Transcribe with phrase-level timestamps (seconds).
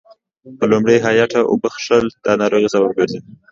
[0.57, 3.19] په لمړه هيټه اوبه څښل دا ناروغۍ سبب ګرځي